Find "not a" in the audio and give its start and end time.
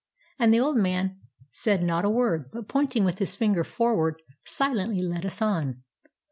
1.83-2.09